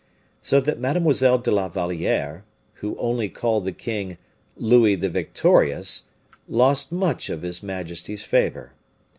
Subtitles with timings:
[0.41, 2.43] So that Mademoiselle de la Valliere,
[2.81, 4.17] who only called the king
[4.57, 6.05] Louis the Victorious,
[6.49, 8.73] lost much of his majesty's favor.